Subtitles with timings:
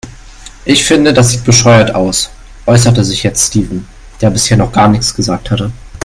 [0.65, 2.31] Ich finde, das sieht bescheuert aus,
[2.65, 3.87] äußerte sich jetzt Steven,
[4.19, 5.71] der bisher noch gar nichts gesagt hatte.